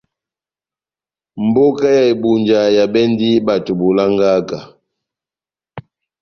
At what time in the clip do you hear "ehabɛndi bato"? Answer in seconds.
2.75-3.71